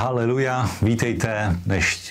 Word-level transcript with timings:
Haleluja, 0.00 0.70
vítejte 0.82 1.56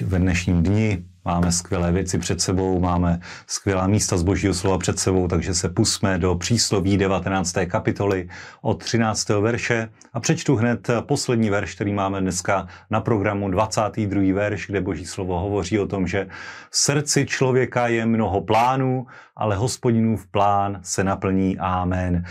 ve 0.05 0.19
dnešním 0.19 0.63
dni. 0.63 1.03
Máme 1.25 1.51
skvělé 1.51 1.91
věci 1.91 2.17
před 2.17 2.41
sebou, 2.41 2.79
máme 2.79 3.19
skvělá 3.47 3.87
místa 3.87 4.17
z 4.17 4.23
Božího 4.23 4.53
slova 4.53 4.77
před 4.77 4.99
sebou, 4.99 5.27
takže 5.27 5.53
se 5.53 5.69
pusme 5.69 6.17
do 6.17 6.35
přísloví 6.35 6.97
19. 6.97 7.55
kapitoly 7.67 8.29
od 8.61 8.83
13. 8.83 9.29
verše 9.29 9.89
a 10.13 10.19
přečtu 10.19 10.55
hned 10.55 10.87
poslední 11.01 11.49
verš, 11.49 11.75
který 11.75 11.93
máme 11.93 12.21
dneska 12.21 12.67
na 12.89 13.01
programu, 13.01 13.49
22. 13.49 14.33
verš, 14.33 14.67
kde 14.67 14.81
Boží 14.81 15.05
slovo 15.05 15.39
hovoří 15.39 15.79
o 15.79 15.87
tom, 15.87 16.07
že 16.07 16.27
v 16.69 16.77
srdci 16.77 17.25
člověka 17.25 17.87
je 17.87 18.05
mnoho 18.05 18.41
plánů, 18.41 19.07
ale 19.35 19.55
hospodinův 19.55 20.27
plán 20.27 20.79
se 20.83 21.03
naplní. 21.03 21.57
Amen. 21.59 22.23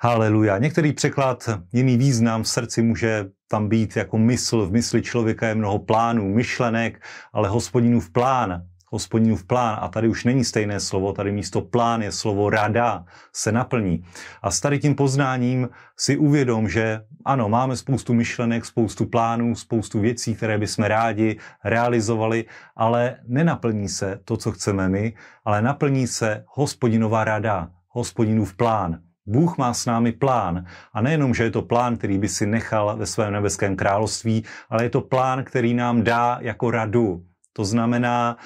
Haleluja. 0.00 0.58
Některý 0.58 0.92
překlad, 0.92 1.48
jiný 1.72 1.96
význam 1.96 2.42
v 2.42 2.48
srdci 2.48 2.82
může 2.82 3.26
tam 3.52 3.68
být 3.68 3.96
jako 3.96 4.18
mysl. 4.18 4.66
V 4.66 4.72
mysli 4.72 5.02
člověka 5.02 5.48
je 5.48 5.54
mnoho 5.54 5.78
plánů, 5.78 6.34
myšlenek, 6.34 7.04
ale 7.32 7.48
hospodinův 7.48 8.10
plán, 8.10 8.64
hospodinův 8.86 9.44
plán, 9.44 9.78
a 9.80 9.88
tady 9.88 10.08
už 10.08 10.24
není 10.24 10.44
stejné 10.44 10.80
slovo, 10.80 11.12
tady 11.12 11.32
místo 11.32 11.60
plán 11.60 12.02
je 12.02 12.12
slovo 12.12 12.50
rada, 12.50 13.04
se 13.32 13.52
naplní. 13.52 14.04
A 14.42 14.50
s 14.50 14.60
tady 14.60 14.78
tím 14.78 14.94
poznáním 14.94 15.68
si 15.96 16.16
uvědom, 16.16 16.68
že 16.68 17.04
ano, 17.24 17.48
máme 17.48 17.76
spoustu 17.76 18.14
myšlenek, 18.14 18.64
spoustu 18.64 19.06
plánů, 19.06 19.54
spoustu 19.54 20.00
věcí, 20.00 20.34
které 20.34 20.58
bychom 20.58 20.84
rádi 20.84 21.36
realizovali, 21.64 22.44
ale 22.76 23.16
nenaplní 23.28 23.88
se 23.88 24.20
to, 24.24 24.36
co 24.36 24.52
chceme 24.52 24.88
my, 24.88 25.12
ale 25.44 25.62
naplní 25.62 26.06
se 26.06 26.44
hospodinová 26.48 27.24
rada, 27.24 27.68
hospodinův 27.88 28.56
plán. 28.56 29.11
Bůh 29.26 29.58
má 29.58 29.74
s 29.74 29.86
námi 29.86 30.12
plán. 30.12 30.66
A 30.92 31.02
nejenom, 31.02 31.34
že 31.34 31.44
je 31.44 31.50
to 31.50 31.62
plán, 31.62 31.96
který 31.96 32.18
by 32.18 32.28
si 32.28 32.46
nechal 32.46 32.96
ve 32.96 33.06
svém 33.06 33.32
nebeském 33.32 33.76
království, 33.76 34.44
ale 34.70 34.84
je 34.84 34.90
to 34.90 35.00
plán, 35.00 35.44
který 35.44 35.74
nám 35.74 36.02
dá 36.02 36.38
jako 36.40 36.70
radu. 36.70 37.24
To 37.52 37.64
znamená, 37.64 38.36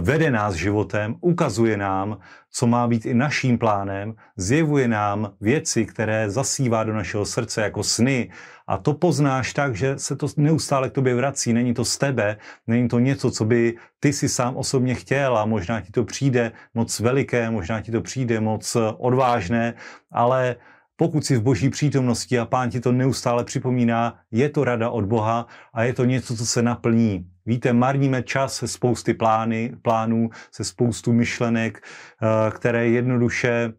vede 0.00 0.30
nás 0.30 0.54
životem, 0.54 1.14
ukazuje 1.20 1.76
nám, 1.76 2.18
co 2.50 2.66
má 2.66 2.88
být 2.88 3.06
i 3.06 3.14
naším 3.14 3.58
plánem, 3.58 4.14
zjevuje 4.36 4.88
nám 4.88 5.32
věci, 5.40 5.86
které 5.86 6.30
zasívá 6.30 6.84
do 6.84 6.92
našeho 6.92 7.26
srdce 7.26 7.62
jako 7.62 7.82
sny. 7.82 8.30
A 8.66 8.78
to 8.78 8.94
poznáš 8.94 9.52
tak, 9.52 9.76
že 9.76 9.98
se 9.98 10.16
to 10.16 10.26
neustále 10.36 10.90
k 10.90 10.92
tobě 10.92 11.14
vrací. 11.14 11.52
Není 11.52 11.74
to 11.74 11.84
z 11.84 11.98
tebe, 11.98 12.36
není 12.66 12.88
to 12.88 12.98
něco, 12.98 13.30
co 13.30 13.44
by 13.44 13.76
ty 14.00 14.12
si 14.12 14.28
sám 14.28 14.56
osobně 14.56 14.94
chtěl 14.94 15.38
a 15.38 15.46
možná 15.46 15.80
ti 15.80 15.92
to 15.92 16.04
přijde 16.04 16.52
moc 16.74 17.00
veliké, 17.00 17.50
možná 17.50 17.80
ti 17.80 17.92
to 17.92 18.00
přijde 18.00 18.40
moc 18.40 18.76
odvážné, 18.98 19.74
ale 20.12 20.56
pokud 20.96 21.24
jsi 21.24 21.36
v 21.36 21.42
boží 21.42 21.70
přítomnosti 21.70 22.38
a 22.38 22.46
pán 22.46 22.70
ti 22.70 22.80
to 22.80 22.92
neustále 22.92 23.44
připomíná, 23.44 24.18
je 24.30 24.48
to 24.48 24.64
rada 24.64 24.90
od 24.90 25.04
Boha 25.04 25.46
a 25.72 25.82
je 25.82 25.92
to 25.92 26.04
něco, 26.04 26.36
co 26.36 26.46
se 26.46 26.62
naplní. 26.62 27.33
Víte, 27.46 27.72
marníme 27.72 28.22
čas 28.22 28.54
se 28.54 28.68
spousty 28.68 29.14
plány, 29.14 29.76
plánů, 29.82 30.30
se 30.52 30.64
spoustu 30.64 31.12
myšlenek, 31.12 31.82
eh, 31.82 32.50
které 32.50 32.88
jednoduše 32.88 33.72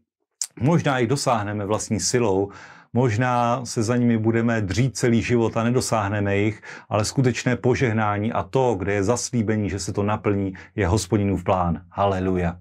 možná 0.59 0.99
i 0.99 1.07
dosáhneme 1.07 1.65
vlastní 1.65 1.99
silou, 1.99 2.51
možná 2.93 3.65
se 3.65 3.83
za 3.83 3.95
nimi 3.95 4.17
budeme 4.17 4.61
dřít 4.61 4.97
celý 4.97 5.21
život 5.21 5.57
a 5.57 5.63
nedosáhneme 5.63 6.37
jich, 6.37 6.61
ale 6.89 7.05
skutečné 7.05 7.55
požehnání 7.55 8.33
a 8.33 8.43
to, 8.43 8.75
kde 8.75 8.93
je 8.93 9.03
zaslíbení, 9.03 9.69
že 9.69 9.79
se 9.79 9.93
to 9.93 10.03
naplní, 10.03 10.53
je 10.75 10.87
hospodinův 10.87 11.43
plán. 11.43 11.81
Haleluja. 11.89 12.57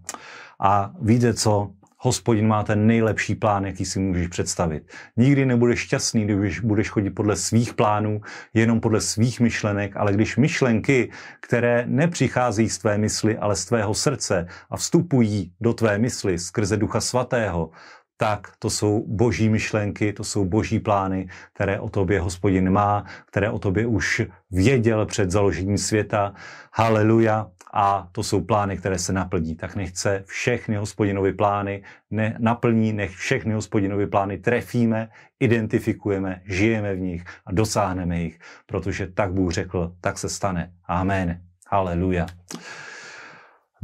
A 0.60 0.92
víte 1.00 1.34
co? 1.34 1.70
Hospodin 2.04 2.46
má 2.46 2.62
ten 2.62 2.86
nejlepší 2.86 3.34
plán, 3.34 3.64
jaký 3.64 3.84
si 3.84 3.98
můžeš 3.98 4.28
představit. 4.28 4.92
Nikdy 5.16 5.46
nebudeš 5.46 5.78
šťastný, 5.78 6.26
když 6.26 6.60
budeš 6.60 6.90
chodit 6.90 7.10
podle 7.10 7.36
svých 7.36 7.74
plánů, 7.74 8.20
jenom 8.54 8.80
podle 8.80 9.00
svých 9.00 9.40
myšlenek, 9.40 9.96
ale 9.96 10.12
když 10.12 10.36
myšlenky, 10.36 11.10
které 11.40 11.84
nepřicházejí 11.86 12.68
z 12.68 12.78
tvé 12.78 12.98
mysli, 12.98 13.38
ale 13.38 13.56
z 13.56 13.64
tvého 13.64 13.94
srdce 13.94 14.46
a 14.70 14.76
vstupují 14.76 15.52
do 15.60 15.74
tvé 15.74 15.98
mysli 15.98 16.38
skrze 16.38 16.76
Ducha 16.76 17.00
Svatého, 17.00 17.70
tak 18.16 18.52
to 18.58 18.70
jsou 18.70 19.04
boží 19.06 19.48
myšlenky, 19.48 20.12
to 20.12 20.24
jsou 20.24 20.44
boží 20.44 20.80
plány, 20.80 21.28
které 21.52 21.80
o 21.80 21.88
tobě 21.88 22.20
hospodin 22.20 22.70
má, 22.70 23.04
které 23.26 23.50
o 23.50 23.58
tobě 23.58 23.86
už 23.86 24.22
věděl 24.50 25.06
před 25.06 25.30
založením 25.30 25.78
světa. 25.78 26.34
Haleluja. 26.72 27.50
A 27.76 28.08
to 28.12 28.22
jsou 28.22 28.40
plány, 28.40 28.76
které 28.76 28.98
se 28.98 29.12
naplní. 29.12 29.56
Tak 29.56 29.76
nechce 29.76 30.24
všechny 30.26 30.76
hospodinovy 30.76 31.32
plány 31.32 31.82
ne, 32.10 32.36
naplní, 32.38 32.92
nech 32.92 33.10
všechny 33.10 33.54
hospodinovy 33.54 34.06
plány 34.06 34.38
trefíme, 34.38 35.08
identifikujeme, 35.40 36.42
žijeme 36.44 36.94
v 36.94 37.00
nich 37.00 37.24
a 37.46 37.52
dosáhneme 37.52 38.20
jich, 38.20 38.38
protože 38.66 39.06
tak 39.06 39.32
Bůh 39.32 39.52
řekl, 39.52 39.94
tak 40.00 40.18
se 40.18 40.28
stane. 40.28 40.72
Amen. 40.86 41.40
Haleluja. 41.68 42.26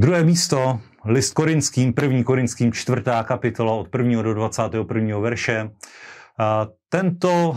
Druhé 0.00 0.24
místo, 0.24 0.80
list 1.04 1.34
korinským, 1.34 1.92
první 1.92 2.24
korinským, 2.24 2.72
čtvrtá 2.72 3.22
kapitola 3.22 3.72
od 3.72 3.88
1. 3.98 4.22
do 4.22 4.34
21. 4.34 5.18
verše. 5.18 5.70
Tento 6.88 7.56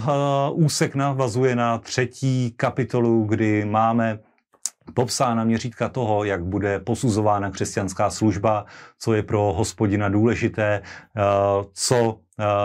úsek 0.53 0.95
navazuje 0.95 1.55
na 1.55 1.77
třetí 1.77 2.51
kapitolu, 2.51 3.23
kdy 3.23 3.65
máme 3.65 4.19
popsána 4.93 5.43
měřítka 5.43 5.89
toho, 5.89 6.23
jak 6.23 6.45
bude 6.45 6.79
posuzována 6.79 7.51
křesťanská 7.51 8.09
služba, 8.09 8.65
co 8.99 9.13
je 9.13 9.23
pro 9.23 9.53
hospodina 9.53 10.09
důležité, 10.09 10.81
co, 11.73 12.19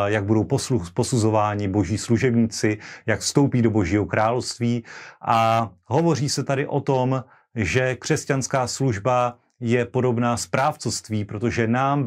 jak 0.06 0.24
budou 0.24 0.46
posuzováni 0.94 1.68
boží 1.68 1.98
služebníci, 1.98 2.78
jak 3.06 3.20
vstoupí 3.20 3.62
do 3.62 3.70
božího 3.70 4.06
království. 4.06 4.84
A 5.22 5.70
hovoří 5.84 6.28
se 6.28 6.44
tady 6.44 6.66
o 6.66 6.80
tom, 6.80 7.24
že 7.54 7.96
křesťanská 7.96 8.66
služba 8.66 9.38
je 9.60 9.84
podobná 9.84 10.36
správcovství, 10.36 11.24
protože 11.24 11.66
nám 11.66 12.06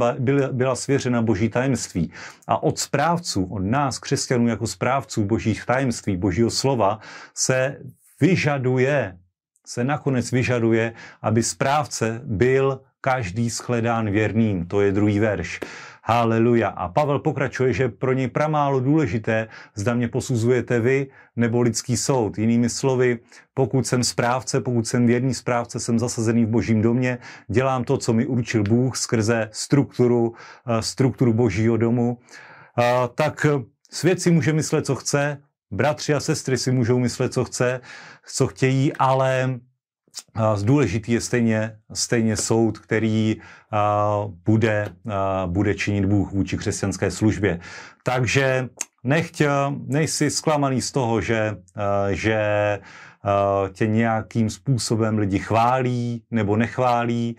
byla 0.52 0.76
svěřena 0.76 1.22
boží 1.22 1.50
tajemství. 1.50 2.12
A 2.48 2.64
od 2.64 2.80
správců, 2.80 3.46
od 3.46 3.60
nás, 3.60 4.00
křesťanů 4.00 4.48
jako 4.48 4.68
správců 4.68 5.26
božích 5.26 5.66
tajemství, 5.66 6.18
božího 6.18 6.50
slova, 6.50 7.00
se 7.36 7.78
vyžaduje, 8.22 9.18
se 9.66 9.84
nakonec 9.84 10.32
vyžaduje, 10.32 10.94
aby 11.22 11.44
správce 11.44 12.22
byl 12.24 12.82
každý 13.02 13.50
shledán 13.50 14.12
věrným. 14.12 14.66
To 14.66 14.82
je 14.82 14.92
druhý 14.92 15.20
verš. 15.20 15.60
Haleluja. 16.12 16.70
A 16.70 16.88
Pavel 16.88 17.20
pokračuje, 17.20 17.74
že 17.74 17.90
pro 17.90 18.14
něj 18.14 18.28
pramálo 18.28 18.80
důležité, 18.80 19.48
zda 19.76 19.94
mě 19.94 20.08
posuzujete 20.08 20.80
vy 20.80 21.08
nebo 21.36 21.62
lidský 21.62 21.98
soud. 21.98 22.38
Jinými 22.38 22.70
slovy, 22.70 23.20
pokud 23.54 23.88
jsem 23.88 24.04
správce, 24.04 24.62
pokud 24.62 24.88
jsem 24.88 25.08
věrný 25.08 25.34
správce, 25.34 25.80
jsem 25.80 26.00
zasazený 26.00 26.46
v 26.46 26.50
božím 26.50 26.82
domě, 26.82 27.18
dělám 27.48 27.84
to, 27.84 27.98
co 27.98 28.14
mi 28.14 28.26
určil 28.26 28.64
Bůh 28.64 28.98
skrze 28.98 29.50
strukturu, 29.52 30.34
eh, 30.68 30.82
strukturu 30.82 31.34
božího 31.34 31.78
domu, 31.78 32.18
eh, 32.80 32.84
tak 33.16 33.46
svět 33.92 34.22
si 34.22 34.32
může 34.32 34.54
myslet, 34.54 34.86
co 34.86 34.96
chce, 34.96 35.38
bratři 35.72 36.14
a 36.14 36.20
sestry 36.20 36.58
si 36.58 36.72
můžou 36.72 37.00
myslet, 37.00 37.34
co 37.34 37.44
chce, 37.44 37.82
co 38.28 38.48
chtějí, 38.48 38.94
ale 39.00 39.60
Důležitý 40.64 41.12
je 41.12 41.22
stejně, 41.22 41.76
stejně 41.94 42.38
soud, 42.38 42.80
který 42.80 43.38
bude, 44.46 44.88
bude 45.46 45.76
činit 45.76 46.06
Bůh 46.06 46.32
vůči 46.32 46.58
křesťanské 46.58 47.12
službě. 47.12 47.60
Takže 48.04 48.70
nechť, 49.04 49.42
nejsi 49.86 50.30
zklamaný 50.30 50.82
z 50.82 50.92
toho, 50.92 51.22
že, 51.22 51.58
že 52.10 52.40
tě 53.74 53.88
nějakým 53.88 54.50
způsobem 54.50 55.18
lidi 55.18 55.40
chválí 55.40 56.24
nebo 56.32 56.58
nechválí. 56.58 57.38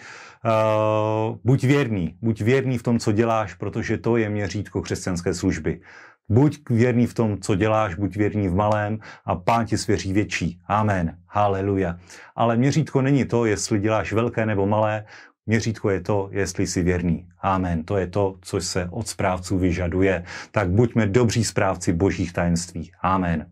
Buď 1.45 1.65
věrný, 1.65 2.17
buď 2.23 2.43
věrný 2.43 2.79
v 2.79 2.83
tom, 2.83 2.99
co 2.99 3.13
děláš, 3.13 3.55
protože 3.55 3.99
to 3.99 4.17
je 4.17 4.29
měřítko 4.29 4.83
křesťanské 4.83 5.35
služby. 5.35 5.81
Buď 6.29 6.59
věrný 6.71 7.07
v 7.07 7.15
tom, 7.15 7.41
co 7.41 7.55
děláš, 7.55 7.95
buď 7.95 8.17
věrný 8.17 8.49
v 8.49 8.55
malém 8.55 8.99
a 9.25 9.35
pán 9.35 9.67
ti 9.67 9.79
svěří 9.79 10.13
větší. 10.13 10.61
Amen. 10.67 11.19
Haleluja. 11.27 11.99
Ale 12.37 12.57
měřítko 12.57 13.03
není 13.03 13.25
to, 13.25 13.45
jestli 13.45 13.81
děláš 13.81 14.13
velké 14.13 14.47
nebo 14.47 14.67
malé, 14.67 15.05
Měřítko 15.47 15.91
je 15.91 16.01
to, 16.01 16.29
jestli 16.33 16.67
jsi 16.67 16.83
věrný. 16.83 17.29
Amen. 17.41 17.85
To 17.85 17.97
je 17.97 18.07
to, 18.07 18.37
co 18.41 18.61
se 18.61 18.89
od 18.91 19.09
správců 19.09 19.59
vyžaduje. 19.59 20.25
Tak 20.51 20.71
buďme 20.71 21.07
dobří 21.07 21.45
správci 21.45 21.93
božích 21.93 22.33
tajemství. 22.33 22.93
Amen. 23.01 23.47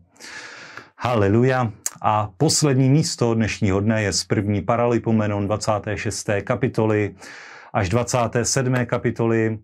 Haleluja. 0.97 1.71
A 2.01 2.29
poslední 2.37 2.89
místo 2.89 3.33
dnešního 3.33 3.79
dne 3.79 4.03
je 4.03 4.13
z 4.13 4.23
první 4.23 4.61
paralipomenon 4.61 5.47
26. 5.47 6.29
kapitoly 6.43 7.15
až 7.73 7.89
27. 7.89 8.85
kapitoly 8.85 9.59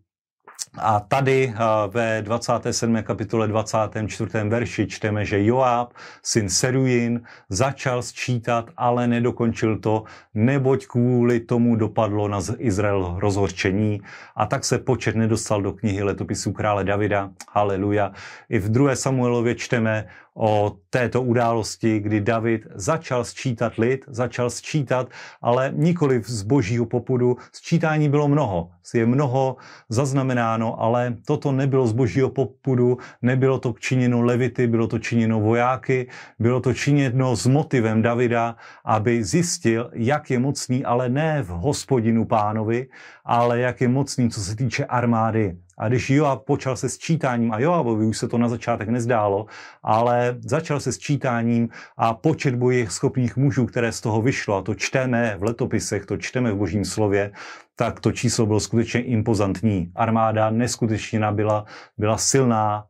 a 0.78 1.00
tady 1.00 1.54
ve 1.88 2.22
27. 2.22 3.04
kapitole 3.04 3.48
24. 3.48 4.30
verši 4.48 4.88
čteme, 4.88 5.26
že 5.26 5.46
Joáb, 5.46 5.94
syn 6.24 6.50
Seruin, 6.50 7.22
začal 7.50 8.02
sčítat, 8.02 8.70
ale 8.78 9.08
nedokončil 9.08 9.78
to, 9.78 10.04
neboť 10.34 10.88
kvůli 10.88 11.40
tomu 11.40 11.76
dopadlo 11.76 12.28
na 12.28 12.40
Izrael 12.58 13.16
rozhorčení 13.20 14.02
a 14.36 14.46
tak 14.46 14.66
se 14.66 14.78
počet 14.78 15.16
nedostal 15.16 15.62
do 15.62 15.74
knihy 15.74 16.04
letopisů 16.04 16.52
krále 16.52 16.84
Davida. 16.84 17.30
Haleluja. 17.52 18.12
I 18.50 18.60
v 18.60 18.70
2. 18.70 18.96
Samuelově 18.96 19.56
čteme 19.56 20.08
o 20.38 20.78
této 20.90 21.22
události, 21.22 22.00
kdy 22.00 22.22
David 22.22 22.68
začal 22.76 23.24
sčítat 23.24 23.76
lid, 23.76 24.06
začal 24.08 24.50
sčítat, 24.50 25.10
ale 25.42 25.74
nikoli 25.76 26.22
z 26.26 26.44
božího 26.44 26.86
popudu. 26.86 27.38
Sčítání 27.52 28.10
bylo 28.10 28.28
mnoho, 28.28 28.70
je 28.94 29.06
mnoho 29.06 29.58
zaznamenáno, 29.90 30.82
ale 30.82 31.18
toto 31.26 31.52
nebylo 31.52 31.88
z 31.88 31.94
božího 31.94 32.30
popudu, 32.30 32.98
nebylo 33.22 33.60
to 33.60 33.74
činěno 33.80 34.22
levity, 34.22 34.68
bylo 34.68 34.88
to 34.88 35.00
činěno 35.00 35.40
vojáky, 35.40 36.10
bylo 36.40 36.60
to 36.60 36.74
činěno 36.74 37.36
s 37.36 37.48
motivem 37.48 38.02
Davida, 38.02 38.56
aby 38.86 39.24
zjistil, 39.24 39.90
jak 39.94 40.30
je 40.30 40.40
mocný, 40.40 40.86
ale 40.86 41.10
ne 41.10 41.44
v 41.44 41.48
hospodinu 41.48 42.26
pánovi, 42.26 42.88
ale 43.26 43.60
jak 43.60 43.82
je 43.82 43.88
mocný, 43.88 44.30
co 44.30 44.42
se 44.42 44.56
týče 44.56 44.86
armády. 44.86 45.58
A 45.78 45.88
když 45.88 46.10
Joab 46.10 46.44
počal 46.46 46.76
se 46.76 46.90
sčítáním, 46.90 47.52
a 47.52 47.60
Joabovi 47.60 48.06
už 48.06 48.18
se 48.18 48.28
to 48.28 48.38
na 48.38 48.50
začátek 48.50 48.90
nezdálo, 48.90 49.46
ale 49.84 50.38
začal 50.40 50.80
se 50.80 50.92
sčítáním 50.92 51.70
a 51.98 52.14
počet 52.14 52.56
bojích 52.56 52.92
schopných 52.92 53.38
mužů, 53.38 53.66
které 53.66 53.92
z 53.92 54.02
toho 54.02 54.22
vyšlo, 54.22 54.56
a 54.58 54.62
to 54.62 54.76
čteme 54.76 55.36
v 55.40 55.44
letopisech, 55.44 56.06
to 56.06 56.18
čteme 56.18 56.52
v 56.52 56.56
božím 56.56 56.86
slově, 56.86 57.32
tak 57.76 58.00
to 58.00 58.12
číslo 58.12 58.46
bylo 58.46 58.60
skutečně 58.60 59.04
impozantní. 59.04 59.92
Armáda 59.96 60.50
neskutečně 60.50 61.20
nabyla, 61.20 61.66
byla 61.98 62.18
silná, 62.18 62.86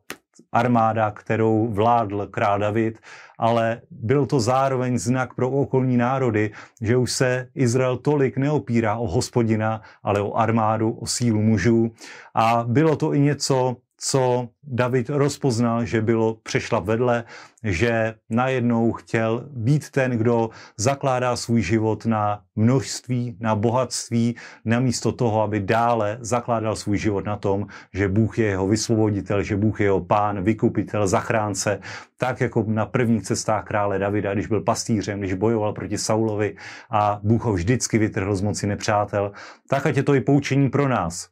armáda, 0.52 1.10
kterou 1.10 1.68
vládl 1.68 2.26
král 2.26 2.58
David, 2.58 2.98
ale 3.38 3.80
byl 3.90 4.26
to 4.26 4.40
zároveň 4.40 4.98
znak 4.98 5.34
pro 5.34 5.50
okolní 5.50 5.96
národy, 5.96 6.50
že 6.80 6.96
už 6.96 7.12
se 7.12 7.48
Izrael 7.54 7.96
tolik 7.96 8.36
neopírá 8.36 8.96
o 8.96 9.06
hospodina, 9.06 9.82
ale 10.02 10.20
o 10.20 10.34
armádu, 10.34 10.90
o 10.90 11.06
sílu 11.06 11.42
mužů. 11.42 11.90
A 12.34 12.64
bylo 12.68 12.96
to 12.96 13.14
i 13.14 13.20
něco, 13.20 13.76
co 14.00 14.48
David 14.62 15.10
rozpoznal, 15.10 15.84
že 15.84 16.02
bylo 16.02 16.34
přešla 16.34 16.80
vedle, 16.80 17.24
že 17.64 18.14
najednou 18.30 18.92
chtěl 18.92 19.48
být 19.50 19.90
ten, 19.90 20.10
kdo 20.10 20.50
zakládá 20.76 21.36
svůj 21.36 21.62
život 21.62 22.06
na 22.06 22.42
množství, 22.56 23.36
na 23.40 23.54
bohatství, 23.54 24.36
namísto 24.64 25.12
toho, 25.12 25.42
aby 25.42 25.60
dále 25.60 26.18
zakládal 26.20 26.76
svůj 26.76 26.98
život 26.98 27.24
na 27.24 27.36
tom, 27.36 27.66
že 27.94 28.08
Bůh 28.08 28.38
je 28.38 28.46
jeho 28.46 28.68
vysvoboditel, 28.68 29.42
že 29.42 29.56
Bůh 29.56 29.80
je 29.80 29.86
jeho 29.86 30.00
pán, 30.00 30.42
vykupitel, 30.42 31.08
zachránce, 31.08 31.80
tak 32.16 32.40
jako 32.40 32.64
na 32.68 32.86
prvních 32.86 33.22
cestách 33.22 33.64
krále 33.64 33.98
Davida, 33.98 34.34
když 34.34 34.46
byl 34.46 34.60
pastýřem, 34.60 35.18
když 35.18 35.34
bojoval 35.34 35.72
proti 35.72 35.98
Saulovi 35.98 36.56
a 36.90 37.20
Bůh 37.22 37.44
ho 37.44 37.52
vždycky 37.52 37.98
vytrhl 37.98 38.36
z 38.36 38.42
moci 38.42 38.66
nepřátel, 38.66 39.32
tak 39.68 39.86
ať 39.86 39.96
je 39.96 40.02
to 40.02 40.14
i 40.14 40.20
poučení 40.20 40.70
pro 40.70 40.88
nás. 40.88 41.28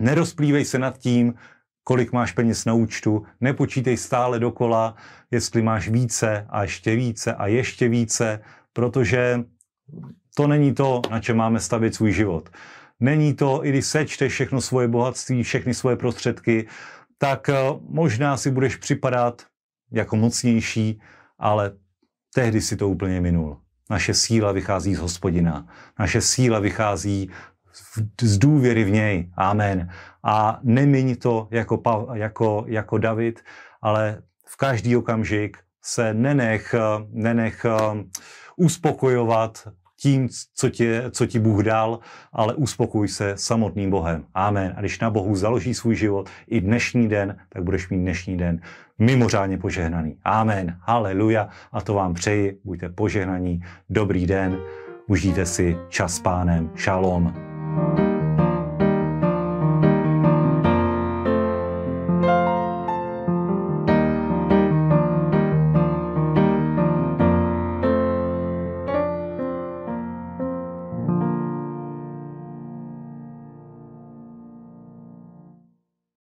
Nerozplývej 0.00 0.64
se 0.64 0.78
nad 0.78 0.98
tím, 0.98 1.34
kolik 1.84 2.12
máš 2.12 2.32
peněz 2.32 2.64
na 2.64 2.74
účtu, 2.74 3.26
nepočítej 3.40 3.96
stále 3.96 4.38
dokola, 4.38 4.94
jestli 5.30 5.62
máš 5.62 5.88
více 5.88 6.46
a 6.50 6.62
ještě 6.62 6.96
více 6.96 7.34
a 7.34 7.46
ještě 7.46 7.88
více, 7.88 8.40
protože 8.72 9.44
to 10.34 10.46
není 10.46 10.74
to, 10.74 11.02
na 11.10 11.20
čem 11.20 11.36
máme 11.36 11.60
stavit 11.60 11.94
svůj 11.94 12.12
život. 12.12 12.50
Není 13.00 13.34
to, 13.34 13.66
i 13.66 13.68
když 13.68 13.86
sečteš 13.86 14.32
všechno 14.32 14.60
svoje 14.60 14.88
bohatství, 14.88 15.42
všechny 15.42 15.74
svoje 15.74 15.96
prostředky, 15.96 16.68
tak 17.18 17.48
eh, 17.48 17.54
možná 17.88 18.36
si 18.36 18.50
budeš 18.50 18.76
připadat 18.76 19.42
jako 19.90 20.16
mocnější, 20.16 21.00
ale 21.38 21.72
tehdy 22.34 22.60
si 22.60 22.76
to 22.76 22.88
úplně 22.88 23.20
minul. 23.20 23.58
Naše 23.90 24.14
síla 24.14 24.52
vychází 24.52 24.94
z 24.94 24.98
hospodina. 24.98 25.66
Naše 25.98 26.20
síla 26.20 26.58
vychází 26.58 27.30
z 28.20 28.38
důvěry 28.38 28.84
v 28.84 28.90
něj. 28.90 29.30
Amen. 29.36 29.88
A 30.24 30.60
nemění 30.62 31.16
to 31.16 31.48
jako, 31.50 31.82
jako, 32.14 32.64
jako 32.66 32.98
David, 32.98 33.40
ale 33.82 34.22
v 34.46 34.56
každý 34.56 34.96
okamžik 34.96 35.56
se 35.82 36.14
nenech, 36.14 36.74
nenech 37.10 37.66
um, 37.92 38.10
uspokojovat 38.56 39.68
tím, 39.96 40.28
co 40.54 40.70
ti, 40.70 40.90
co 41.10 41.26
ti 41.26 41.38
Bůh 41.38 41.62
dal, 41.62 41.98
ale 42.32 42.54
uspokoj 42.54 43.08
se 43.08 43.32
samotným 43.36 43.90
Bohem. 43.90 44.24
Amen. 44.34 44.74
A 44.76 44.80
když 44.80 45.00
na 45.00 45.10
Bohu 45.10 45.36
založí 45.36 45.74
svůj 45.74 45.96
život 45.96 46.30
i 46.46 46.60
dnešní 46.60 47.08
den, 47.08 47.36
tak 47.48 47.62
budeš 47.62 47.88
mít 47.88 47.98
dnešní 47.98 48.36
den 48.36 48.60
mimořádně 48.98 49.58
požehnaný. 49.58 50.16
Amen. 50.24 50.76
Haleluja. 50.80 51.48
A 51.72 51.80
to 51.80 51.94
vám 51.94 52.14
přeji. 52.14 52.60
Buďte 52.64 52.88
požehnaní. 52.88 53.62
Dobrý 53.90 54.26
den. 54.26 54.58
Užijte 55.06 55.46
si 55.46 55.76
čas 55.88 56.14
s 56.14 56.20
pánem. 56.20 56.70
Shalom. 56.76 57.51
Thank 57.74 57.98
you 57.98 58.11